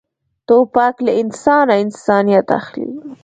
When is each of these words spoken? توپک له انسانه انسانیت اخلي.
توپک 0.47 0.95
له 1.05 1.11
انسانه 1.21 1.73
انسانیت 1.83 2.47
اخلي. 2.59 2.87